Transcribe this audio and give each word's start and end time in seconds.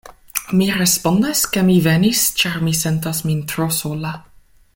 Mi 0.61 0.67
respondas, 0.77 1.43
ke 1.57 1.63
mi 1.67 1.75
venis 1.89 2.23
ĉar 2.43 2.59
mi 2.69 2.75
sentas 2.81 3.21
min 3.29 3.45
tro 3.53 3.73
sola. 3.83 4.17